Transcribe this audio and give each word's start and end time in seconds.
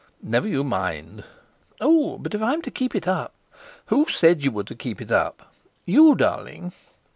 "Never 0.23 0.47
you 0.47 0.63
mind." 0.63 1.23
"Oh! 1.79 2.17
But 2.17 2.33
if 2.33 2.41
I'm 2.41 2.63
to 2.63 2.71
keep 2.71 2.95
it 2.95 3.07
up?" 3.07 3.35
"Who 3.85 4.07
said 4.09 4.41
you 4.43 4.49
were 4.49 4.63
to 4.63 4.73
keep 4.73 4.99
it 4.99 5.11
up?" 5.11 5.53
"You, 5.85 6.15
darling." 6.15 6.73